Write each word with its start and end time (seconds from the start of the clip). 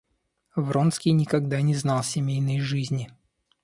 Вронский 0.55 1.11
никогда 1.11 1.61
не 1.61 1.75
знал 1.75 2.01
семейной 2.01 2.59
жизни. 2.59 3.11